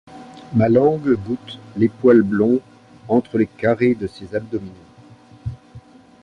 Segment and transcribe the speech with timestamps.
[0.55, 2.59] Ma langue goutte les poils blonds
[3.07, 4.71] entre les carrés de ses abdominaux.